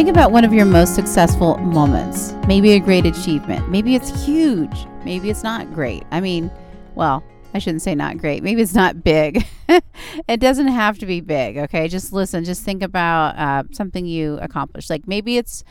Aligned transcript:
Think 0.00 0.08
about 0.08 0.32
one 0.32 0.46
of 0.46 0.54
your 0.54 0.64
most 0.64 0.94
successful 0.94 1.58
moments. 1.58 2.32
Maybe 2.48 2.72
a 2.72 2.80
great 2.80 3.04
achievement. 3.04 3.68
Maybe 3.68 3.94
it's 3.94 4.24
huge. 4.24 4.86
Maybe 5.04 5.28
it's 5.28 5.42
not 5.42 5.74
great. 5.74 6.04
I 6.10 6.22
mean, 6.22 6.50
well, 6.94 7.22
I 7.52 7.58
shouldn't 7.58 7.82
say 7.82 7.94
not 7.94 8.16
great. 8.16 8.42
Maybe 8.42 8.62
it's 8.62 8.74
not 8.74 9.04
big. 9.04 9.44
it 10.26 10.40
doesn't 10.40 10.68
have 10.68 10.98
to 11.00 11.04
be 11.04 11.20
big. 11.20 11.58
Okay. 11.58 11.86
Just 11.86 12.14
listen. 12.14 12.44
Just 12.44 12.62
think 12.62 12.82
about 12.82 13.36
uh, 13.36 13.64
something 13.72 14.06
you 14.06 14.38
accomplished. 14.40 14.88
Like 14.88 15.06
maybe 15.06 15.36
it's 15.36 15.64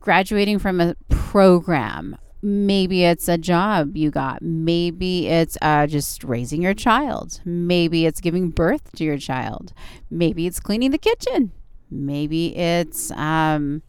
graduating 0.00 0.58
from 0.58 0.78
a 0.78 0.94
program. 1.08 2.18
Maybe 2.42 3.04
it's 3.04 3.26
a 3.26 3.38
job 3.38 3.96
you 3.96 4.10
got. 4.10 4.42
Maybe 4.42 5.28
it's 5.28 5.56
uh, 5.62 5.86
just 5.86 6.24
raising 6.24 6.60
your 6.60 6.74
child. 6.74 7.40
Maybe 7.46 8.04
it's 8.04 8.20
giving 8.20 8.50
birth 8.50 8.92
to 8.96 9.04
your 9.04 9.16
child. 9.16 9.72
Maybe 10.10 10.46
it's 10.46 10.60
cleaning 10.60 10.90
the 10.90 10.98
kitchen. 10.98 11.52
Maybe 11.92 12.56
it's 12.56 13.10
um, 13.12 13.82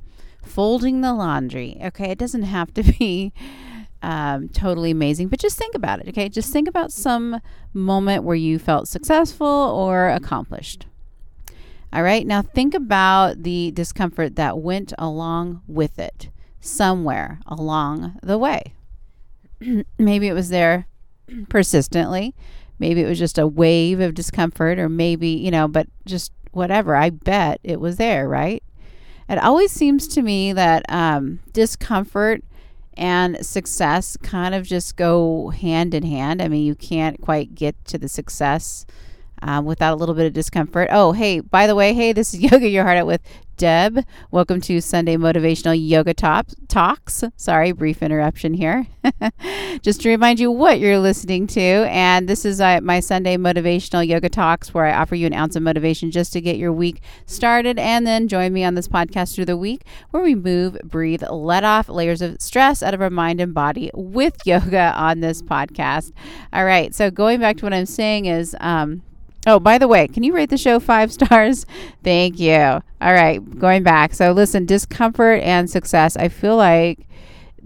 folding 0.44 1.02
the 1.02 1.14
laundry. 1.14 1.78
Okay. 1.82 2.12
It 2.12 2.18
doesn't 2.18 2.44
have 2.44 2.74
to 2.76 2.84
be 2.84 3.34
um, 4.04 4.50
totally 4.50 4.92
amazing, 4.92 5.30
but 5.30 5.40
just 5.40 5.58
think 5.58 5.74
about 5.74 6.02
it, 6.02 6.10
okay? 6.10 6.28
Just 6.28 6.52
think 6.52 6.68
about 6.68 6.92
some 6.92 7.40
moment 7.74 8.24
where 8.24 8.36
you 8.36 8.60
felt 8.60 8.88
successful 8.90 9.48
or 9.48 10.10
accomplished. 10.10 10.86
All 11.94 12.04
right, 12.04 12.28
now 12.28 12.42
think 12.42 12.74
about 12.74 13.44
the 13.44 13.72
discomfort 13.72 14.36
that 14.36 14.60
went 14.60 14.94
along 14.98 15.62
with 15.68 15.98
it 16.00 16.30
somewhere 16.60 17.40
along 17.48 18.20
the 18.22 18.38
way. 18.38 18.74
maybe 19.98 20.28
it 20.28 20.34
was 20.34 20.50
there 20.50 20.88
persistently, 21.48 22.36
maybe 22.80 23.02
it 23.02 23.08
was 23.08 23.20
just 23.20 23.38
a 23.38 23.48
wave 23.48 24.02
of 24.02 24.16
discomfort, 24.16 24.80
or 24.80 24.90
maybe, 24.90 25.30
you 25.30 25.52
know, 25.52 25.68
but 25.68 25.88
just 26.06 26.34
whatever. 26.54 26.96
I 26.96 27.10
bet 27.10 27.60
it 27.64 27.80
was 27.80 27.98
there, 27.98 28.28
right? 28.28 28.64
It 29.30 29.38
always 29.38 29.72
seems 29.72 30.08
to 30.10 30.22
me 30.22 30.54
that 30.54 30.86
um, 30.90 31.40
discomfort 31.52 32.44
and 32.96 33.44
success 33.46 34.18
kind 34.18 34.54
of 34.54 34.66
just 34.66 34.96
go 34.96 35.50
hand 35.50 35.94
in 35.94 36.04
hand. 36.04 36.42
I 36.42 36.48
mean, 36.48 36.66
you 36.66 36.76
can't 36.76 37.20
quite 37.22 37.56
get 37.56 37.84
to 37.86 37.98
the 37.98 38.10
success 38.10 38.86
um, 39.44 39.66
without 39.66 39.94
a 39.94 39.98
little 39.98 40.16
bit 40.16 40.26
of 40.26 40.34
discomfort. 40.34 40.88
Oh, 40.92 41.12
hey, 41.12 41.42
by 41.42 41.68
the 41.68 41.76
way, 41.76 41.94
hey, 41.94 42.14
this 42.14 42.34
is 42.34 42.40
Yoga 42.52 42.68
Your 42.68 42.84
Heart 42.84 42.98
Out 42.98 43.08
with 43.08 43.22
Deb. 43.58 44.04
Welcome 44.32 44.62
to 44.62 44.82
Sunday 44.82 45.16
Motivational 45.16 45.78
Yoga 45.78 46.14
Top 46.14 46.48
Talks. 46.68 47.24
Sorry, 47.36 47.72
brief 47.72 48.02
interruption 48.02 48.54
here. 48.54 48.88
Just 49.82 50.02
to 50.02 50.10
remind 50.10 50.40
you 50.40 50.50
what 50.50 50.80
you're 50.80 50.98
listening 50.98 51.46
to, 51.48 51.62
and 51.62 52.28
this 52.28 52.46
is 52.46 52.60
uh, 52.60 52.80
my 52.82 53.00
Sunday 53.00 53.38
Motivational 53.38 54.08
Yoga 54.08 54.30
Talks, 54.30 54.74
where 54.74 54.86
I 54.86 54.94
offer 54.94 55.16
you 55.16 55.28
an 55.28 55.34
ounce 55.34 55.56
of 55.56 55.62
motivation 55.62 56.10
just 56.10 56.34
to 56.34 56.42
get 56.42 56.58
your 56.58 56.72
week 56.72 57.02
started, 57.26 57.78
and 57.78 58.08
then 58.08 58.28
join 58.28 58.54
me 58.54 58.64
on 58.64 58.76
this 58.76 58.88
podcast 58.88 59.36
through 59.36 59.46
the 59.46 59.58
week, 59.58 59.84
where 60.12 60.24
we 60.24 60.36
move, 60.36 60.78
breathe, 60.84 61.24
let 61.30 61.64
off 61.64 61.90
layers 61.90 62.22
of 62.22 62.42
stress 62.42 62.82
out 62.82 62.94
of 62.94 63.02
our 63.02 63.10
mind 63.10 63.40
and 63.40 63.54
body 63.54 63.92
with 63.94 64.36
yoga 64.46 64.94
on 64.96 65.20
this 65.20 65.42
podcast. 65.42 66.12
All 66.54 66.66
right, 66.66 66.96
so 66.96 67.12
going 67.12 67.40
back 67.40 67.58
to 67.58 67.66
what 67.66 67.74
I'm 67.74 67.86
saying 67.86 68.26
is. 68.26 68.56
Um, 68.62 69.04
Oh, 69.46 69.60
by 69.60 69.78
the 69.78 69.88
way, 69.88 70.08
can 70.08 70.24
you 70.24 70.34
rate 70.34 70.50
the 70.50 70.58
show 70.58 70.80
five 70.80 71.12
stars? 71.14 71.66
Thank 72.04 72.40
you. 72.40 72.56
All 72.56 73.14
right, 73.14 73.40
going 73.60 73.84
back. 73.84 74.14
So, 74.14 74.32
listen, 74.32 74.66
discomfort 74.66 75.42
and 75.44 75.70
success, 75.70 76.16
I 76.16 76.30
feel 76.30 76.56
like 76.56 77.00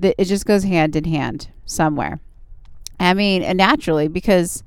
th- 0.01 0.15
it 0.17 0.25
just 0.25 0.45
goes 0.45 0.63
hand 0.63 0.95
in 0.95 1.03
hand 1.03 1.49
somewhere. 1.65 2.19
I 2.99 3.13
mean, 3.13 3.43
naturally, 3.57 4.07
because, 4.07 4.63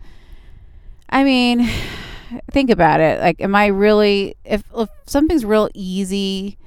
I 1.09 1.25
mean, 1.25 1.69
think 2.53 2.71
about 2.71 3.01
it. 3.01 3.21
Like, 3.21 3.41
am 3.41 3.55
I 3.55 3.67
really, 3.67 4.37
if, 4.45 4.63
if 4.77 4.89
something's 5.07 5.45
real 5.45 5.69
easy, 5.75 6.59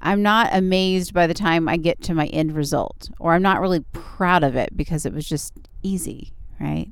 I'm 0.00 0.22
not 0.22 0.50
amazed 0.52 1.14
by 1.14 1.26
the 1.26 1.34
time 1.34 1.68
I 1.68 1.78
get 1.78 2.02
to 2.02 2.14
my 2.14 2.26
end 2.26 2.54
result, 2.54 3.10
or 3.18 3.32
I'm 3.32 3.42
not 3.42 3.62
really 3.62 3.80
proud 3.92 4.44
of 4.44 4.56
it 4.56 4.76
because 4.76 5.06
it 5.06 5.14
was 5.14 5.26
just 5.26 5.54
easy, 5.82 6.34
right? 6.60 6.90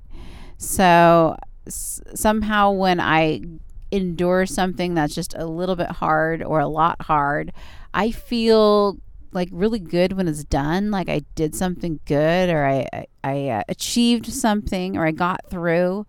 So, 0.56 1.37
somehow 1.69 2.70
when 2.70 3.00
I 3.00 3.42
endure 3.91 4.47
something 4.47 4.94
that's 4.94 5.14
just 5.14 5.34
a 5.34 5.47
little 5.47 5.76
bit 5.76 5.91
hard 5.91 6.42
or 6.42 6.60
a 6.60 6.66
lot 6.66 7.02
hard, 7.02 7.52
I 7.92 8.10
feel 8.10 8.98
like 9.32 9.48
really 9.52 9.78
good 9.78 10.12
when 10.12 10.28
it's 10.28 10.44
done. 10.44 10.91
Like 10.91 11.08
I 11.08 11.22
did 11.34 11.54
something 11.54 12.00
good 12.06 12.50
or 12.50 12.64
I, 12.64 12.88
I, 12.92 13.06
I 13.22 13.48
uh, 13.48 13.62
achieved 13.69 14.26
something 14.26 14.97
or 14.97 15.06
I 15.06 15.10
got 15.10 15.41
through 15.50 16.06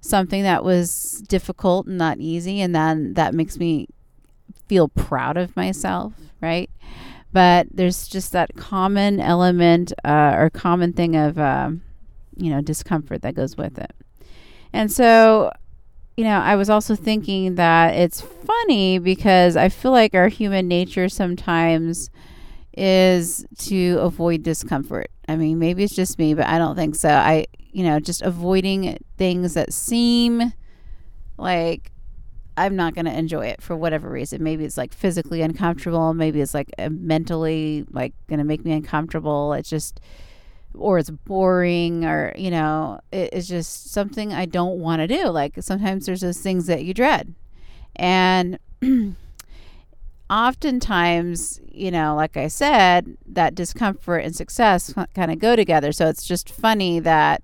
something 0.00 0.42
that 0.42 0.64
was 0.64 1.22
difficult 1.28 1.86
and 1.86 1.96
not 1.96 2.18
easy. 2.18 2.60
And 2.60 2.74
then 2.74 3.14
that 3.14 3.34
makes 3.34 3.58
me 3.58 3.88
feel 4.66 4.88
proud 4.88 5.36
of 5.36 5.56
myself, 5.56 6.12
right? 6.40 6.70
But 7.32 7.68
there's 7.72 8.06
just 8.06 8.32
that 8.32 8.54
common 8.56 9.18
element 9.18 9.92
uh, 10.04 10.34
or 10.36 10.50
common 10.50 10.92
thing 10.92 11.16
of, 11.16 11.38
uh, 11.38 11.70
you 12.36 12.50
know, 12.50 12.60
discomfort 12.60 13.22
that 13.22 13.34
goes 13.34 13.56
with 13.56 13.78
it. 13.78 13.92
And 14.74 14.90
so, 14.90 15.52
you 16.16 16.24
know, 16.24 16.36
I 16.40 16.56
was 16.56 16.68
also 16.68 16.96
thinking 16.96 17.54
that 17.54 17.94
it's 17.94 18.20
funny 18.20 18.98
because 18.98 19.56
I 19.56 19.68
feel 19.68 19.92
like 19.92 20.14
our 20.14 20.26
human 20.26 20.66
nature 20.66 21.08
sometimes 21.08 22.10
is 22.76 23.46
to 23.58 23.98
avoid 24.00 24.42
discomfort. 24.42 25.12
I 25.28 25.36
mean, 25.36 25.60
maybe 25.60 25.84
it's 25.84 25.94
just 25.94 26.18
me, 26.18 26.34
but 26.34 26.46
I 26.46 26.58
don't 26.58 26.74
think 26.74 26.96
so. 26.96 27.08
I, 27.08 27.46
you 27.70 27.84
know, 27.84 28.00
just 28.00 28.22
avoiding 28.22 28.98
things 29.16 29.54
that 29.54 29.72
seem 29.72 30.52
like 31.38 31.92
I'm 32.56 32.74
not 32.74 32.96
going 32.96 33.04
to 33.04 33.16
enjoy 33.16 33.46
it 33.46 33.62
for 33.62 33.76
whatever 33.76 34.10
reason. 34.10 34.42
Maybe 34.42 34.64
it's 34.64 34.76
like 34.76 34.92
physically 34.92 35.40
uncomfortable. 35.40 36.14
Maybe 36.14 36.40
it's 36.40 36.52
like 36.52 36.72
uh, 36.78 36.88
mentally 36.90 37.86
like 37.92 38.12
going 38.26 38.38
to 38.38 38.44
make 38.44 38.64
me 38.64 38.72
uncomfortable. 38.72 39.52
It's 39.52 39.70
just 39.70 40.00
or 40.74 40.98
it's 40.98 41.10
boring 41.10 42.04
or 42.04 42.32
you 42.36 42.50
know 42.50 43.00
it, 43.12 43.30
it's 43.32 43.48
just 43.48 43.92
something 43.92 44.32
i 44.32 44.44
don't 44.44 44.78
want 44.78 45.00
to 45.00 45.06
do. 45.06 45.28
Like 45.28 45.54
sometimes 45.60 46.06
there's 46.06 46.20
those 46.20 46.40
things 46.40 46.66
that 46.66 46.84
you 46.84 46.94
dread. 46.94 47.34
And 47.96 48.58
oftentimes 50.30 51.60
you 51.70 51.90
know 51.90 52.16
like 52.16 52.34
i 52.36 52.48
said 52.48 53.16
that 53.26 53.54
discomfort 53.54 54.24
and 54.24 54.34
success 54.34 54.94
kind 55.14 55.30
of 55.30 55.38
go 55.38 55.56
together. 55.56 55.92
So 55.92 56.08
it's 56.08 56.26
just 56.26 56.50
funny 56.50 57.00
that 57.00 57.42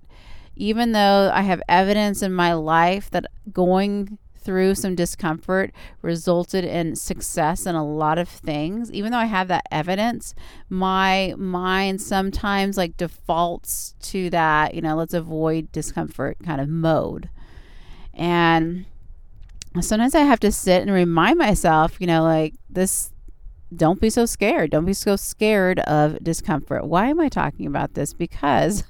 even 0.56 0.92
though 0.92 1.30
i 1.32 1.42
have 1.42 1.62
evidence 1.68 2.22
in 2.22 2.32
my 2.32 2.52
life 2.52 3.10
that 3.10 3.26
going 3.52 4.18
through 4.42 4.74
some 4.74 4.94
discomfort 4.94 5.72
resulted 6.02 6.64
in 6.64 6.96
success 6.96 7.66
in 7.66 7.74
a 7.74 7.84
lot 7.84 8.18
of 8.18 8.28
things. 8.28 8.90
Even 8.92 9.12
though 9.12 9.18
i 9.18 9.26
have 9.26 9.48
that 9.48 9.64
evidence 9.70 10.34
my 10.68 11.34
mind 11.36 12.00
sometimes 12.00 12.76
like 12.76 12.96
defaults 12.96 13.94
to 14.00 14.30
that 14.30 14.74
you 14.74 14.80
know 14.80 14.96
let's 14.96 15.14
avoid 15.14 15.70
discomfort 15.72 16.36
kind 16.44 16.60
of 16.60 16.68
mode. 16.68 17.28
And 18.14 18.86
sometimes 19.80 20.14
i 20.14 20.20
have 20.20 20.40
to 20.40 20.50
sit 20.50 20.82
and 20.82 20.90
remind 20.90 21.38
myself 21.38 22.00
you 22.00 22.06
know 22.06 22.22
like 22.22 22.54
this 22.68 23.12
don't 23.74 24.00
be 24.00 24.10
so 24.10 24.26
scared. 24.26 24.70
Don't 24.70 24.84
be 24.84 24.92
so 24.92 25.16
scared 25.16 25.78
of 25.80 26.22
discomfort. 26.22 26.86
Why 26.86 27.08
am 27.08 27.20
i 27.20 27.28
talking 27.28 27.66
about 27.66 27.94
this? 27.94 28.12
Because 28.12 28.84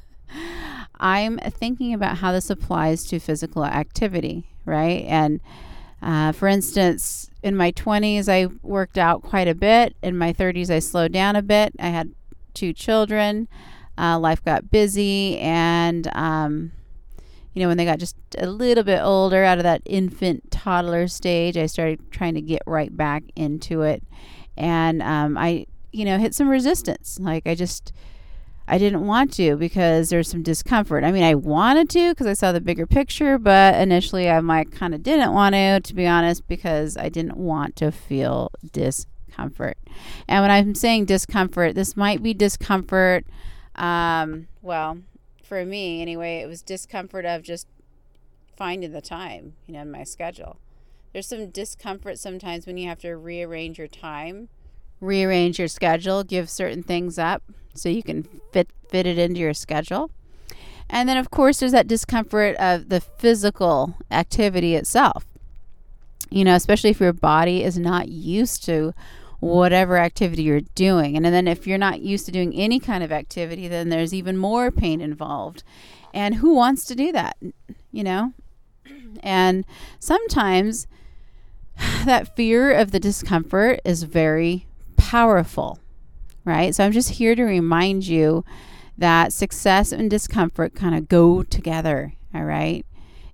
I'm 1.00 1.38
thinking 1.38 1.94
about 1.94 2.18
how 2.18 2.32
this 2.32 2.50
applies 2.50 3.04
to 3.06 3.18
physical 3.18 3.64
activity, 3.64 4.49
right? 4.64 5.04
And 5.06 5.40
uh, 6.02 6.32
for 6.32 6.48
instance, 6.48 7.30
in 7.42 7.56
my 7.56 7.72
20s, 7.72 8.28
I 8.28 8.46
worked 8.62 8.98
out 8.98 9.22
quite 9.22 9.48
a 9.48 9.54
bit. 9.54 9.96
In 10.02 10.16
my 10.16 10.32
30s, 10.32 10.70
I 10.70 10.78
slowed 10.78 11.12
down 11.12 11.36
a 11.36 11.42
bit. 11.42 11.74
I 11.78 11.88
had 11.88 12.14
two 12.54 12.72
children. 12.72 13.48
Uh, 13.98 14.18
life 14.18 14.42
got 14.42 14.70
busy. 14.70 15.38
And, 15.38 16.10
um, 16.14 16.72
you 17.52 17.60
know, 17.60 17.68
when 17.68 17.76
they 17.76 17.84
got 17.84 17.98
just 17.98 18.16
a 18.38 18.46
little 18.46 18.84
bit 18.84 19.00
older, 19.02 19.44
out 19.44 19.58
of 19.58 19.64
that 19.64 19.82
infant 19.84 20.50
toddler 20.50 21.06
stage, 21.06 21.56
I 21.56 21.66
started 21.66 22.10
trying 22.10 22.34
to 22.34 22.40
get 22.40 22.62
right 22.66 22.94
back 22.96 23.24
into 23.36 23.82
it. 23.82 24.02
And 24.56 25.02
um, 25.02 25.36
I, 25.36 25.66
you 25.92 26.04
know, 26.04 26.18
hit 26.18 26.34
some 26.34 26.48
resistance. 26.48 27.18
Like, 27.20 27.46
I 27.46 27.54
just 27.54 27.92
I 28.70 28.78
didn't 28.78 29.04
want 29.04 29.32
to 29.32 29.56
because 29.56 30.10
there's 30.10 30.28
some 30.28 30.44
discomfort. 30.44 31.02
I 31.02 31.10
mean, 31.10 31.24
I 31.24 31.34
wanted 31.34 31.90
to 31.90 32.10
because 32.10 32.28
I 32.28 32.34
saw 32.34 32.52
the 32.52 32.60
bigger 32.60 32.86
picture, 32.86 33.36
but 33.36 33.74
initially 33.74 34.30
I 34.30 34.40
might 34.40 34.70
kind 34.70 34.94
of 34.94 35.02
didn't 35.02 35.32
want 35.32 35.56
to, 35.56 35.80
to 35.80 35.94
be 35.94 36.06
honest, 36.06 36.46
because 36.46 36.96
I 36.96 37.08
didn't 37.08 37.36
want 37.36 37.74
to 37.76 37.90
feel 37.90 38.52
discomfort. 38.70 39.76
And 40.28 40.42
when 40.42 40.52
I'm 40.52 40.76
saying 40.76 41.06
discomfort, 41.06 41.74
this 41.74 41.96
might 41.96 42.22
be 42.22 42.32
discomfort. 42.32 43.26
Um, 43.74 44.46
well, 44.62 44.98
for 45.42 45.64
me 45.64 46.00
anyway, 46.00 46.38
it 46.38 46.46
was 46.46 46.62
discomfort 46.62 47.24
of 47.24 47.42
just 47.42 47.66
finding 48.56 48.92
the 48.92 49.00
time, 49.00 49.54
you 49.66 49.74
know, 49.74 49.80
in 49.80 49.90
my 49.90 50.04
schedule. 50.04 50.58
There's 51.12 51.26
some 51.26 51.50
discomfort 51.50 52.20
sometimes 52.20 52.66
when 52.66 52.76
you 52.76 52.88
have 52.88 53.00
to 53.00 53.16
rearrange 53.16 53.78
your 53.78 53.88
time 53.88 54.48
rearrange 55.00 55.58
your 55.58 55.68
schedule, 55.68 56.24
give 56.24 56.50
certain 56.50 56.82
things 56.82 57.18
up 57.18 57.42
so 57.74 57.88
you 57.88 58.02
can 58.02 58.24
fit 58.52 58.68
fit 58.88 59.06
it 59.06 59.18
into 59.18 59.40
your 59.40 59.54
schedule. 59.54 60.10
And 60.88 61.08
then 61.08 61.16
of 61.16 61.30
course 61.30 61.60
there's 61.60 61.72
that 61.72 61.86
discomfort 61.86 62.56
of 62.56 62.88
the 62.88 63.00
physical 63.00 63.96
activity 64.10 64.74
itself. 64.74 65.24
You 66.30 66.44
know, 66.44 66.54
especially 66.54 66.90
if 66.90 67.00
your 67.00 67.12
body 67.12 67.64
is 67.64 67.78
not 67.78 68.08
used 68.08 68.64
to 68.64 68.94
whatever 69.40 69.96
activity 69.96 70.42
you're 70.42 70.60
doing. 70.60 71.16
And 71.16 71.24
then 71.24 71.48
if 71.48 71.66
you're 71.66 71.78
not 71.78 72.00
used 72.00 72.26
to 72.26 72.32
doing 72.32 72.54
any 72.54 72.78
kind 72.78 73.02
of 73.02 73.10
activity, 73.10 73.68
then 73.68 73.88
there's 73.88 74.14
even 74.14 74.36
more 74.36 74.70
pain 74.70 75.00
involved. 75.00 75.62
And 76.12 76.36
who 76.36 76.54
wants 76.54 76.84
to 76.86 76.94
do 76.94 77.10
that? 77.12 77.36
You 77.90 78.04
know? 78.04 78.32
And 79.22 79.64
sometimes 79.98 80.86
that 82.04 82.36
fear 82.36 82.72
of 82.72 82.90
the 82.90 83.00
discomfort 83.00 83.80
is 83.84 84.02
very 84.02 84.66
powerful, 85.10 85.80
right? 86.44 86.72
So 86.72 86.84
I'm 86.84 86.92
just 86.92 87.10
here 87.10 87.34
to 87.34 87.42
remind 87.42 88.06
you 88.06 88.44
that 88.96 89.32
success 89.32 89.90
and 89.90 90.08
discomfort 90.08 90.72
kind 90.76 90.94
of 90.94 91.08
go 91.08 91.42
together, 91.42 92.12
all 92.32 92.44
right? 92.44 92.86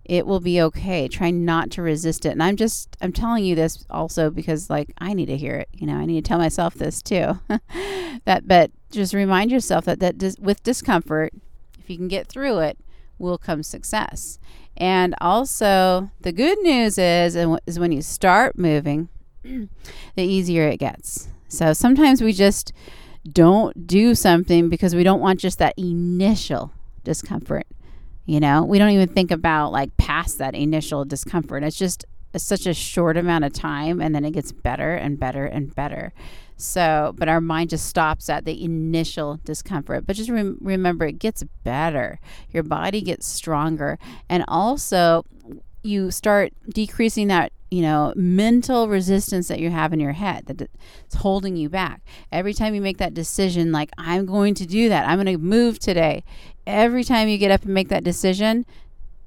It 0.02 0.26
will 0.26 0.40
be 0.40 0.58
okay. 0.62 1.06
Try 1.06 1.30
not 1.30 1.70
to 1.72 1.82
resist 1.82 2.24
it. 2.24 2.30
And 2.30 2.42
I'm 2.42 2.56
just 2.56 2.96
I'm 3.02 3.12
telling 3.12 3.44
you 3.44 3.54
this 3.54 3.84
also 3.90 4.30
because 4.30 4.70
like 4.70 4.94
I 4.96 5.12
need 5.12 5.26
to 5.26 5.36
hear 5.36 5.56
it. 5.56 5.68
You 5.74 5.86
know, 5.86 5.96
I 5.96 6.06
need 6.06 6.24
to 6.24 6.26
tell 6.26 6.38
myself 6.38 6.72
this 6.72 7.02
too. 7.02 7.40
that 8.24 8.44
but 8.48 8.70
just 8.90 9.12
remind 9.12 9.50
yourself 9.50 9.84
that 9.84 10.00
that 10.00 10.16
dis- 10.16 10.38
with 10.38 10.62
discomfort, 10.62 11.34
if 11.78 11.90
you 11.90 11.98
can 11.98 12.08
get 12.08 12.26
through 12.26 12.60
it, 12.60 12.78
will 13.18 13.36
come 13.36 13.62
success. 13.62 14.38
And 14.78 15.14
also, 15.20 16.10
the 16.22 16.32
good 16.32 16.58
news 16.60 16.96
is, 16.96 17.36
is 17.36 17.78
when 17.78 17.92
you 17.92 18.00
start 18.00 18.56
moving, 18.56 19.10
the 19.42 19.68
easier 20.16 20.68
it 20.68 20.78
gets. 20.78 21.28
So 21.48 21.72
sometimes 21.72 22.22
we 22.22 22.32
just 22.32 22.72
don't 23.32 23.86
do 23.86 24.14
something 24.14 24.68
because 24.68 24.94
we 24.94 25.02
don't 25.02 25.20
want 25.20 25.40
just 25.40 25.58
that 25.58 25.74
initial 25.76 26.72
discomfort. 27.04 27.66
You 28.24 28.40
know, 28.40 28.64
we 28.64 28.78
don't 28.78 28.90
even 28.90 29.08
think 29.08 29.30
about 29.30 29.72
like 29.72 29.96
past 29.96 30.38
that 30.38 30.54
initial 30.54 31.04
discomfort. 31.04 31.62
It's 31.62 31.78
just 31.78 32.04
it's 32.34 32.44
such 32.44 32.66
a 32.66 32.74
short 32.74 33.16
amount 33.16 33.44
of 33.44 33.52
time 33.52 34.00
and 34.00 34.14
then 34.14 34.24
it 34.24 34.32
gets 34.32 34.52
better 34.52 34.94
and 34.94 35.18
better 35.18 35.46
and 35.46 35.74
better. 35.74 36.12
So, 36.58 37.14
but 37.16 37.28
our 37.28 37.40
mind 37.40 37.70
just 37.70 37.86
stops 37.86 38.28
at 38.28 38.44
the 38.44 38.62
initial 38.64 39.40
discomfort. 39.44 40.06
But 40.06 40.16
just 40.16 40.30
rem- 40.30 40.58
remember, 40.60 41.06
it 41.06 41.18
gets 41.18 41.44
better. 41.64 42.18
Your 42.50 42.62
body 42.62 43.02
gets 43.02 43.26
stronger. 43.26 43.98
And 44.28 44.44
also, 44.48 45.24
you 45.82 46.10
start 46.10 46.52
decreasing 46.68 47.28
that 47.28 47.52
you 47.76 47.82
know 47.82 48.10
mental 48.16 48.88
resistance 48.88 49.48
that 49.48 49.60
you 49.60 49.68
have 49.70 49.92
in 49.92 50.00
your 50.00 50.12
head 50.12 50.44
that's 50.46 51.14
holding 51.16 51.56
you 51.56 51.68
back. 51.68 52.00
Every 52.32 52.54
time 52.54 52.74
you 52.74 52.80
make 52.80 52.96
that 52.96 53.12
decision 53.12 53.70
like 53.70 53.90
i'm 53.98 54.24
going 54.24 54.54
to 54.54 54.66
do 54.66 54.88
that. 54.88 55.06
I'm 55.06 55.22
going 55.22 55.36
to 55.36 55.36
move 55.36 55.78
today 55.78 56.24
every 56.66 57.04
time 57.04 57.28
you 57.28 57.36
get 57.36 57.50
up 57.50 57.64
and 57.64 57.74
make 57.74 57.88
that 57.90 58.02
decision 58.02 58.64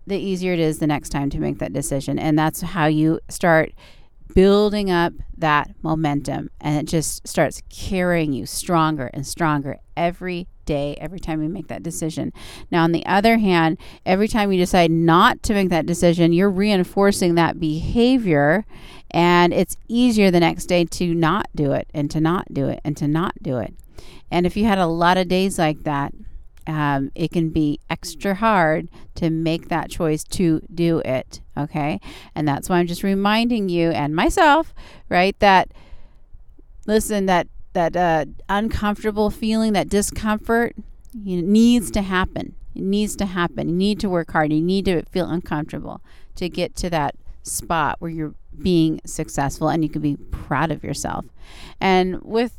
the 0.07 0.17
easier 0.17 0.53
it 0.53 0.59
is 0.59 0.79
the 0.79 0.87
next 0.87 1.09
time 1.09 1.29
to 1.29 1.39
make 1.39 1.59
that 1.59 1.73
decision. 1.73 2.17
And 2.17 2.39
that's 2.39 2.61
how 2.61 2.87
you 2.87 3.19
start 3.29 3.71
building 4.35 4.91
up 4.91 5.13
that 5.37 5.71
momentum 5.81 6.49
and 6.61 6.77
it 6.77 6.89
just 6.89 7.27
starts 7.27 7.61
carrying 7.69 8.33
you 8.33 8.45
stronger 8.45 9.09
and 9.13 9.25
stronger 9.25 9.77
every 9.97 10.47
day 10.65 10.95
every 11.01 11.19
time 11.19 11.41
you 11.41 11.49
make 11.49 11.67
that 11.67 11.81
decision. 11.81 12.31
Now, 12.71 12.83
on 12.83 12.91
the 12.91 13.05
other 13.05 13.39
hand, 13.39 13.79
every 14.05 14.27
time 14.27 14.51
you 14.51 14.59
decide 14.59 14.91
not 14.91 15.41
to 15.43 15.53
make 15.53 15.69
that 15.69 15.87
decision, 15.87 16.31
you're 16.31 16.49
reinforcing 16.49 17.35
that 17.35 17.59
behavior 17.59 18.65
and 19.11 19.51
it's 19.51 19.77
easier 19.87 20.29
the 20.29 20.39
next 20.39 20.67
day 20.67 20.85
to 20.85 21.15
not 21.15 21.47
do 21.55 21.71
it 21.71 21.89
and 21.93 22.11
to 22.11 22.21
not 22.21 22.53
do 22.53 22.67
it 22.67 22.79
and 22.85 22.95
to 22.97 23.07
not 23.07 23.33
do 23.41 23.57
it. 23.57 23.73
And 24.29 24.45
if 24.45 24.55
you 24.55 24.65
had 24.65 24.77
a 24.77 24.85
lot 24.85 25.17
of 25.17 25.27
days 25.27 25.57
like 25.57 25.83
that, 25.83 26.13
um, 26.69 27.11
it 27.15 27.31
can 27.31 27.49
be 27.49 27.79
extra 27.89 28.35
hard 28.35 28.89
to 29.15 29.29
make 29.29 29.69
that 29.69 29.89
choice 29.89 30.23
to 30.23 30.61
do 30.73 30.99
it. 30.99 31.41
Okay. 31.57 31.99
And 32.35 32.47
that's 32.47 32.69
why 32.69 32.77
I'm 32.77 32.87
just 32.87 33.03
reminding 33.03 33.69
you 33.69 33.89
and 33.89 34.15
myself, 34.15 34.73
right, 35.09 35.37
that 35.39 35.71
listen, 36.85 37.25
that 37.25 37.47
that 37.73 37.95
uh, 37.95 38.25
uncomfortable 38.47 39.29
feeling, 39.29 39.73
that 39.73 39.89
discomfort, 39.89 40.75
you 41.13 41.41
know, 41.41 41.47
needs 41.47 41.91
to 41.91 42.01
happen. 42.01 42.55
It 42.75 42.83
needs 42.83 43.15
to 43.17 43.25
happen. 43.25 43.69
You 43.69 43.75
need 43.75 43.99
to 44.01 44.09
work 44.09 44.31
hard. 44.31 44.53
You 44.53 44.61
need 44.61 44.85
to 44.85 45.03
feel 45.05 45.29
uncomfortable 45.29 46.01
to 46.35 46.49
get 46.49 46.75
to 46.77 46.89
that 46.91 47.15
spot 47.43 47.97
where 47.99 48.11
you're 48.11 48.35
being 48.61 49.01
successful 49.05 49.69
and 49.69 49.83
you 49.83 49.89
can 49.89 50.01
be 50.01 50.17
proud 50.31 50.71
of 50.71 50.83
yourself. 50.83 51.25
And 51.79 52.21
with 52.21 52.58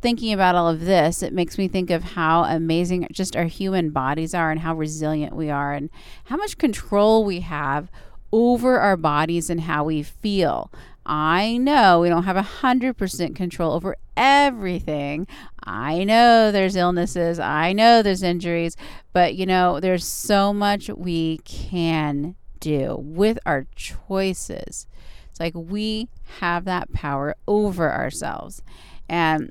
thinking 0.00 0.32
about 0.32 0.54
all 0.54 0.68
of 0.68 0.84
this, 0.84 1.22
it 1.22 1.32
makes 1.32 1.58
me 1.58 1.68
think 1.68 1.90
of 1.90 2.02
how 2.02 2.44
amazing 2.44 3.06
just 3.12 3.36
our 3.36 3.44
human 3.44 3.90
bodies 3.90 4.34
are 4.34 4.50
and 4.50 4.60
how 4.60 4.74
resilient 4.74 5.34
we 5.34 5.50
are 5.50 5.72
and 5.72 5.90
how 6.24 6.36
much 6.36 6.58
control 6.58 7.24
we 7.24 7.40
have 7.40 7.90
over 8.32 8.78
our 8.78 8.96
bodies 8.96 9.50
and 9.50 9.62
how 9.62 9.84
we 9.84 10.02
feel. 10.02 10.72
I 11.04 11.56
know 11.56 12.00
we 12.00 12.08
don't 12.08 12.24
have 12.24 12.36
a 12.36 12.42
hundred 12.42 12.96
percent 12.96 13.34
control 13.34 13.72
over 13.72 13.96
everything. 14.16 15.26
I 15.64 16.04
know 16.04 16.52
there's 16.52 16.76
illnesses. 16.76 17.40
I 17.40 17.72
know 17.72 18.02
there's 18.02 18.22
injuries, 18.22 18.76
but 19.12 19.34
you 19.34 19.46
know, 19.46 19.80
there's 19.80 20.04
so 20.06 20.52
much 20.52 20.88
we 20.88 21.38
can 21.38 22.36
do 22.60 22.96
with 23.00 23.38
our 23.44 23.66
choices. 23.74 24.86
It's 25.30 25.40
like 25.40 25.54
we 25.54 26.08
have 26.40 26.64
that 26.66 26.92
power 26.92 27.34
over 27.48 27.90
ourselves. 27.90 28.62
And 29.08 29.50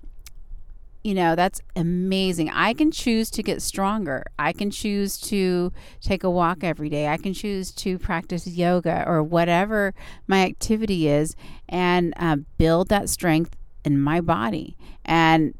you 1.03 1.13
know, 1.13 1.35
that's 1.35 1.61
amazing. 1.75 2.49
I 2.49 2.73
can 2.73 2.91
choose 2.91 3.29
to 3.31 3.43
get 3.43 3.61
stronger. 3.61 4.25
I 4.37 4.51
can 4.51 4.69
choose 4.69 5.17
to 5.21 5.71
take 6.01 6.23
a 6.23 6.29
walk 6.29 6.63
every 6.63 6.89
day. 6.89 7.07
I 7.07 7.17
can 7.17 7.33
choose 7.33 7.71
to 7.71 7.97
practice 7.97 8.45
yoga 8.45 9.05
or 9.07 9.23
whatever 9.23 9.93
my 10.27 10.43
activity 10.43 11.07
is 11.07 11.35
and 11.69 12.13
uh, 12.17 12.37
build 12.57 12.89
that 12.89 13.09
strength 13.09 13.55
in 13.85 13.99
my 14.01 14.19
body. 14.19 14.75
And 15.05 15.53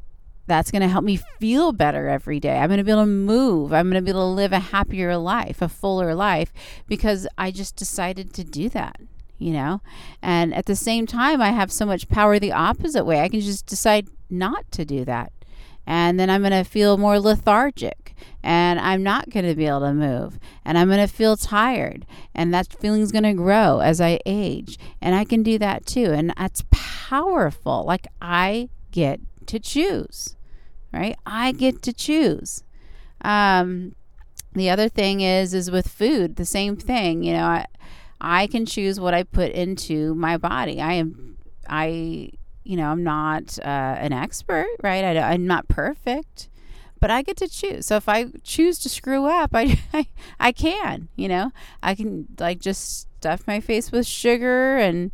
that's 0.46 0.70
going 0.70 0.82
to 0.82 0.88
help 0.88 1.04
me 1.04 1.16
feel 1.38 1.72
better 1.72 2.08
every 2.08 2.38
day. 2.38 2.58
I'm 2.58 2.68
going 2.68 2.78
to 2.78 2.84
be 2.84 2.90
able 2.90 3.02
to 3.02 3.06
move. 3.06 3.72
I'm 3.72 3.90
going 3.90 4.02
to 4.02 4.04
be 4.04 4.10
able 4.10 4.28
to 4.28 4.34
live 4.34 4.52
a 4.52 4.58
happier 4.58 5.16
life, 5.16 5.62
a 5.62 5.68
fuller 5.68 6.14
life, 6.14 6.52
because 6.86 7.26
I 7.38 7.50
just 7.50 7.76
decided 7.76 8.34
to 8.34 8.44
do 8.44 8.68
that 8.70 9.00
you 9.40 9.54
know? 9.54 9.80
And 10.20 10.54
at 10.54 10.66
the 10.66 10.76
same 10.76 11.06
time, 11.06 11.40
I 11.40 11.52
have 11.52 11.72
so 11.72 11.86
much 11.86 12.10
power 12.10 12.38
the 12.38 12.52
opposite 12.52 13.06
way. 13.06 13.22
I 13.22 13.28
can 13.30 13.40
just 13.40 13.64
decide 13.64 14.06
not 14.30 14.70
to 14.72 14.84
do 14.84 15.04
that. 15.04 15.32
And 15.86 16.20
then 16.20 16.30
I'm 16.30 16.42
going 16.42 16.52
to 16.52 16.62
feel 16.62 16.98
more 16.98 17.18
lethargic 17.18 18.14
and 18.42 18.78
I'm 18.78 19.02
not 19.02 19.30
going 19.30 19.46
to 19.46 19.54
be 19.54 19.66
able 19.66 19.80
to 19.80 19.92
move 19.92 20.38
and 20.64 20.78
I'm 20.78 20.88
going 20.88 21.00
to 21.00 21.12
feel 21.12 21.36
tired 21.36 22.06
and 22.34 22.54
that 22.54 22.72
feeling's 22.72 23.12
going 23.12 23.24
to 23.24 23.34
grow 23.34 23.80
as 23.80 24.00
I 24.00 24.20
age. 24.24 24.78
And 25.00 25.14
I 25.14 25.24
can 25.24 25.42
do 25.42 25.58
that 25.58 25.86
too. 25.86 26.12
And 26.12 26.32
that's 26.36 26.64
powerful. 26.70 27.84
Like 27.84 28.06
I 28.20 28.68
get 28.92 29.20
to 29.46 29.58
choose, 29.58 30.36
right? 30.92 31.16
I 31.26 31.52
get 31.52 31.82
to 31.82 31.92
choose. 31.92 32.62
Um, 33.22 33.94
the 34.52 34.70
other 34.70 34.88
thing 34.88 35.20
is, 35.20 35.54
is 35.54 35.70
with 35.70 35.88
food, 35.88 36.36
the 36.36 36.44
same 36.44 36.76
thing, 36.76 37.22
you 37.22 37.32
know, 37.32 37.44
I, 37.44 37.66
I 38.20 38.46
can 38.48 38.66
choose 38.66 39.00
what 39.00 39.14
I 39.14 39.22
put 39.22 39.52
into 39.52 40.14
my 40.14 40.36
body. 40.36 40.80
I 40.80 40.94
am, 40.94 41.38
I, 41.68 42.30
you 42.64 42.76
know, 42.76 42.90
I'm 42.90 43.02
not 43.02 43.58
uh, 43.60 43.96
an 43.98 44.12
expert, 44.12 44.68
right? 44.82 45.04
I, 45.04 45.32
I'm 45.32 45.46
not 45.46 45.68
perfect, 45.68 46.48
but 47.00 47.10
I 47.10 47.22
get 47.22 47.36
to 47.38 47.48
choose. 47.48 47.86
So 47.86 47.96
if 47.96 48.08
I 48.08 48.26
choose 48.42 48.78
to 48.80 48.88
screw 48.88 49.26
up, 49.26 49.50
I, 49.54 49.78
I, 49.92 50.06
I 50.38 50.52
can, 50.52 51.08
you 51.16 51.28
know, 51.28 51.52
I 51.82 51.94
can 51.94 52.26
like 52.38 52.60
just 52.60 53.08
stuff 53.18 53.46
my 53.46 53.60
face 53.60 53.90
with 53.90 54.06
sugar 54.06 54.76
and 54.76 55.10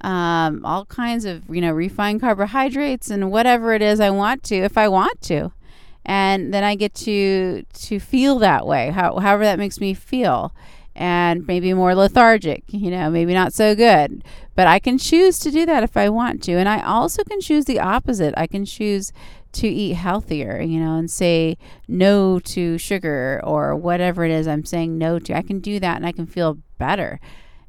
um, 0.00 0.64
all 0.64 0.84
kinds 0.86 1.24
of, 1.24 1.42
you 1.48 1.60
know, 1.60 1.72
refined 1.72 2.20
carbohydrates 2.20 3.10
and 3.10 3.30
whatever 3.30 3.72
it 3.72 3.82
is 3.82 4.00
I 4.00 4.10
want 4.10 4.42
to, 4.44 4.56
if 4.56 4.78
I 4.78 4.88
want 4.88 5.20
to. 5.22 5.52
And 6.04 6.54
then 6.54 6.64
I 6.64 6.74
get 6.74 6.94
to 6.94 7.64
to 7.64 8.00
feel 8.00 8.38
that 8.38 8.66
way, 8.66 8.90
how, 8.90 9.18
however 9.18 9.44
that 9.44 9.58
makes 9.58 9.80
me 9.80 9.92
feel 9.92 10.54
and 10.98 11.46
maybe 11.46 11.72
more 11.72 11.94
lethargic, 11.94 12.64
you 12.66 12.90
know, 12.90 13.08
maybe 13.08 13.32
not 13.32 13.54
so 13.54 13.76
good. 13.76 14.24
But 14.56 14.66
I 14.66 14.80
can 14.80 14.98
choose 14.98 15.38
to 15.38 15.50
do 15.52 15.64
that 15.64 15.84
if 15.84 15.96
I 15.96 16.08
want 16.08 16.42
to. 16.42 16.54
And 16.54 16.68
I 16.68 16.82
also 16.82 17.22
can 17.22 17.40
choose 17.40 17.66
the 17.66 17.78
opposite. 17.78 18.34
I 18.36 18.48
can 18.48 18.64
choose 18.64 19.12
to 19.52 19.68
eat 19.68 19.94
healthier, 19.94 20.60
you 20.60 20.80
know, 20.80 20.96
and 20.96 21.08
say 21.08 21.56
no 21.86 22.40
to 22.40 22.78
sugar 22.78 23.40
or 23.44 23.76
whatever 23.76 24.24
it 24.24 24.32
is 24.32 24.48
I'm 24.48 24.64
saying 24.64 24.98
no 24.98 25.20
to. 25.20 25.36
I 25.36 25.42
can 25.42 25.60
do 25.60 25.78
that 25.78 25.96
and 25.96 26.04
I 26.04 26.10
can 26.10 26.26
feel 26.26 26.58
better. 26.78 27.20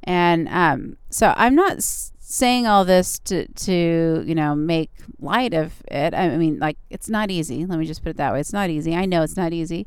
And 0.03 0.49
um, 0.49 0.97
so 1.11 1.31
I'm 1.37 1.53
not 1.53 1.83
saying 1.83 2.65
all 2.65 2.83
this 2.83 3.19
to, 3.19 3.47
to, 3.47 4.23
you 4.25 4.33
know, 4.33 4.55
make 4.55 4.89
light 5.19 5.53
of 5.53 5.83
it. 5.91 6.15
I 6.15 6.35
mean, 6.35 6.57
like, 6.57 6.77
it's 6.89 7.09
not 7.09 7.29
easy. 7.29 7.63
Let 7.63 7.77
me 7.77 7.85
just 7.85 8.01
put 8.01 8.09
it 8.09 8.17
that 8.17 8.33
way. 8.33 8.39
It's 8.39 8.53
not 8.53 8.71
easy. 8.71 8.95
I 8.95 9.05
know 9.05 9.21
it's 9.21 9.37
not 9.37 9.53
easy. 9.53 9.85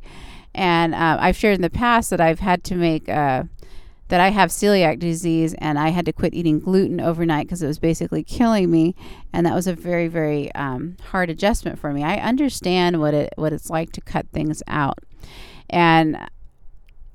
And 0.55 0.95
uh, 0.95 1.19
I've 1.21 1.37
shared 1.37 1.57
in 1.57 1.63
the 1.63 1.71
past 1.71 2.11
that 2.11 2.21
I've 2.21 2.41
had 2.41 2.63
to 2.65 2.75
make 2.75 3.09
uh, 3.09 3.45
that 4.09 4.21
I 4.21 4.29
have 4.29 4.51
celiac 4.51 4.99
disease 4.99 5.55
and 5.55 5.79
I 5.79 5.89
had 5.89 6.05
to 6.05 6.13
quit 6.13 6.35
eating 6.35 6.61
gluten 6.61 7.01
overnight 7.01 7.47
because 7.47 7.63
it 7.63 7.67
was 7.67 7.79
basically 7.79 8.23
killing 8.23 8.71
me, 8.71 8.95
and 9.33 9.47
that 9.47 9.55
was 9.55 9.67
a 9.67 9.75
very 9.75 10.09
very 10.09 10.55
um, 10.55 10.99
hard 11.11 11.31
adjustment 11.31 11.79
for 11.79 11.93
me. 11.93 12.05
I 12.05 12.17
understand 12.17 13.01
what 13.01 13.15
it 13.15 13.33
what 13.37 13.55
it's 13.55 13.71
like 13.71 13.93
to 13.93 14.03
cut 14.03 14.27
things 14.33 14.63
out, 14.69 14.99
and 15.71 16.19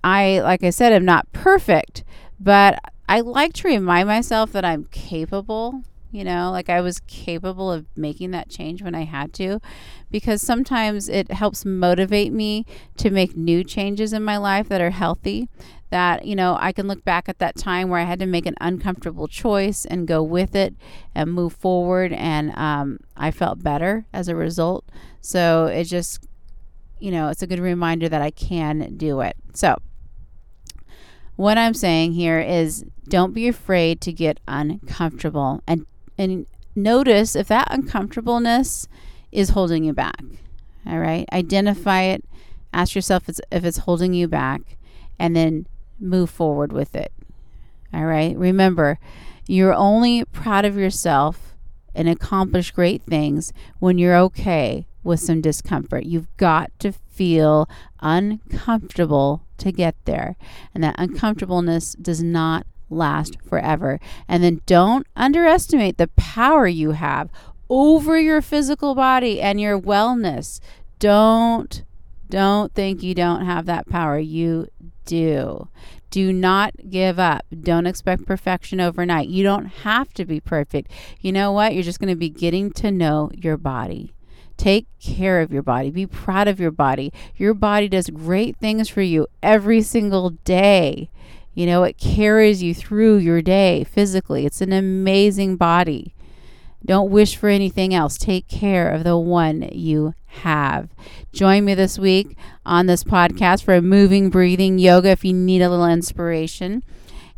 I 0.04 0.40
like 0.40 0.64
I 0.64 0.72
said, 0.72 0.92
I'm 0.92 1.06
not 1.06 1.32
perfect, 1.34 2.04
but 2.40 2.80
I 3.08 3.20
like 3.20 3.54
to 3.54 3.68
remind 3.68 4.08
myself 4.08 4.52
that 4.54 4.66
I'm 4.66 4.86
capable 4.86 5.84
you 6.18 6.24
know, 6.24 6.50
like 6.50 6.68
I 6.68 6.82
was 6.82 7.00
capable 7.02 7.72
of 7.72 7.86
making 7.96 8.32
that 8.32 8.50
change 8.50 8.82
when 8.82 8.96
I 8.96 9.04
had 9.04 9.34
to, 9.34 9.62
because 10.10 10.42
sometimes 10.42 11.08
it 11.08 11.30
helps 11.30 11.64
motivate 11.64 12.34
me 12.34 12.66
to 12.98 13.12
make 13.12 13.38
new 13.38 13.64
changes 13.64 14.14
in 14.14 14.24
my 14.24 14.38
life 14.38 14.68
that 14.70 14.82
are 14.82 14.90
healthy. 14.90 15.48
That, 15.92 16.26
you 16.26 16.36
know, 16.36 16.58
I 16.60 16.72
can 16.72 16.88
look 16.88 17.06
back 17.06 17.30
at 17.30 17.38
that 17.38 17.56
time 17.56 17.90
where 17.90 18.00
I 18.00 18.06
had 18.06 18.18
to 18.18 18.26
make 18.26 18.48
an 18.48 18.56
uncomfortable 18.60 19.28
choice 19.28 19.86
and 19.86 20.08
go 20.08 20.24
with 20.24 20.56
it 20.56 20.74
and 21.14 21.32
move 21.32 21.54
forward. 21.54 22.14
And 22.14 22.52
um, 22.58 22.98
I 23.16 23.30
felt 23.30 23.62
better 23.62 24.08
as 24.12 24.28
a 24.28 24.36
result. 24.36 24.86
So 25.22 25.68
it 25.68 25.84
just, 25.84 26.26
you 26.98 27.12
know, 27.12 27.28
it's 27.28 27.44
a 27.44 27.48
good 27.48 27.60
reminder 27.60 28.10
that 28.10 28.24
I 28.24 28.32
can 28.32 28.98
do 28.98 29.22
it. 29.22 29.36
So, 29.54 29.78
what 31.36 31.60
I'm 31.60 31.76
saying 31.76 32.14
here 32.14 32.40
is 32.40 32.84
don't 33.08 33.36
be 33.36 33.48
afraid 33.48 34.02
to 34.02 34.12
get 34.12 34.40
uncomfortable 34.48 35.62
and 35.68 35.86
and 36.18 36.46
notice 36.76 37.36
if 37.36 37.48
that 37.48 37.68
uncomfortableness 37.72 38.88
is 39.32 39.50
holding 39.50 39.84
you 39.84 39.94
back. 39.94 40.22
All 40.86 41.00
right? 41.00 41.28
Identify 41.32 42.04
it, 42.04 42.24
ask 42.74 42.96
yourself 42.96 43.24
if 43.28 43.66
it's 43.66 43.80
holding 43.80 44.14
you 44.14 44.28
back 44.28 44.78
and 45.20 45.36
then 45.36 45.68
move 46.00 46.30
forward 46.30 46.72
with 46.72 46.96
it. 46.96 47.12
All 47.94 48.06
right? 48.06 48.38
Remember, 48.38 49.00
you're 49.48 49.74
only 49.74 50.26
proud 50.26 50.66
of 50.66 50.78
yourself 50.78 51.56
and 51.96 52.08
accomplish 52.08 52.72
great 52.72 53.02
things 53.04 53.52
when 53.80 53.98
you're 53.98 54.18
okay 54.18 54.88
with 55.04 55.20
some 55.20 55.42
discomfort. 55.42 56.06
You've 56.06 56.36
got 56.38 56.72
to 56.80 56.92
feel 56.92 57.68
uncomfortable 58.02 59.44
to 59.58 59.72
get 59.72 59.96
there. 60.06 60.36
And 60.76 60.84
that 60.84 60.96
uncomfortableness 60.98 61.94
does 61.94 62.22
not 62.22 62.68
last 62.90 63.38
forever. 63.42 64.00
And 64.28 64.44
then 64.44 64.62
don't 64.66 65.08
underestimate 65.16 65.98
the 65.98 66.10
power 66.10 66.68
you 66.68 66.92
have 66.92 67.30
over 67.70 68.20
your 68.20 68.42
physical 68.42 68.96
body 68.96 69.42
and 69.42 69.60
your 69.60 69.80
wellness. 69.80 70.60
Don't 71.00 71.84
don't 72.30 72.74
think 72.74 73.04
you 73.04 73.16
don't 73.16 73.46
have 73.46 73.66
that 73.68 73.88
power. 73.88 74.20
You 74.20 74.68
do. 75.06 75.70
Do 76.10 76.34
not 76.34 76.74
give 76.90 77.20
up. 77.20 77.46
Don't 77.62 77.88
expect 77.88 78.26
perfection 78.26 78.80
overnight. 78.80 79.30
You 79.30 79.44
don't 79.44 79.66
have 79.66 80.14
to 80.14 80.26
be 80.26 80.40
perfect. 80.40 80.92
You 81.22 81.32
know 81.32 81.52
what? 81.52 81.74
You're 81.74 81.84
just 81.84 82.00
going 82.00 82.10
to 82.10 82.16
be 82.16 82.30
getting 82.30 82.72
to 82.74 82.92
know 82.92 83.30
your 83.34 83.58
body. 83.58 84.14
Take 84.58 84.88
care 85.00 85.42
of 85.42 85.54
your 85.54 85.64
body. 85.64 85.92
Be 85.92 86.08
proud 86.08 86.48
of 86.48 86.60
your 86.60 86.72
body. 86.72 87.14
Your 87.36 87.54
body 87.54 87.88
does 87.88 88.10
great 88.10 88.58
things 88.58 88.90
for 88.90 89.02
you 89.02 89.28
every 89.44 89.82
single 89.82 90.32
day. 90.32 91.10
You 91.58 91.66
know, 91.66 91.86
it 91.86 91.98
carries 91.98 92.62
you 92.62 92.76
through 92.76 93.18
your 93.18 93.42
day 93.42 93.84
physically. 93.84 94.46
It's 94.46 94.62
an 94.62 94.72
amazing 94.72 95.56
body. 95.56 96.14
Don't 96.86 97.10
wish 97.10 97.36
for 97.36 97.50
anything 97.50 97.96
else. 97.96 98.16
Take 98.16 98.48
care 98.48 98.92
of 98.92 99.04
the 99.04 99.18
one 99.18 99.68
you 99.72 100.14
have. 100.44 100.88
Join 101.34 101.66
me 101.66 101.74
this 101.74 101.98
week 101.98 102.38
on 102.64 102.86
this 102.86 103.04
podcast 103.04 103.64
for 103.64 103.74
a 103.74 103.82
moving, 103.82 104.30
breathing 104.30 104.78
yoga 104.78 105.10
if 105.10 105.26
you 105.26 105.34
need 105.34 105.64
a 105.64 105.70
little 105.72 105.88
inspiration. 105.88 106.84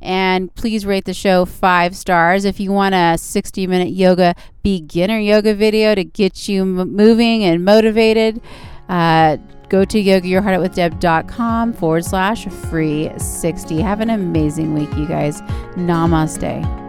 And 0.02 0.54
please 0.54 0.86
rate 0.86 1.06
the 1.06 1.14
show 1.14 1.46
five 1.46 1.96
stars. 1.96 2.44
If 2.44 2.60
you 2.60 2.74
want 2.74 2.96
a 2.96 3.18
60 3.18 3.68
minute 3.68 3.94
yoga, 3.94 4.36
beginner 4.64 5.20
yoga 5.20 5.56
video 5.56 5.96
to 5.96 6.04
get 6.04 6.50
you 6.50 6.66
moving 6.66 7.46
and 7.46 7.64
motivated, 7.64 8.42
uh, 8.90 9.38
go 9.70 9.86
to 9.86 10.04
yogayourheartoutwithdeb.com 10.04 11.74
forward 11.74 12.06
slash 12.06 12.46
free 12.48 13.12
60. 13.18 13.82
Have 13.82 14.02
an 14.02 14.10
amazing 14.10 14.74
week, 14.74 14.94
you 14.96 15.08
guys. 15.08 15.42
Namaste. 15.76 16.88